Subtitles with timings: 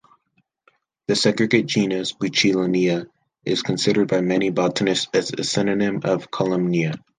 [1.05, 3.05] The segregate genus "Bucinellina"
[3.45, 6.95] is considered by many botanists a synonym of "Columnea".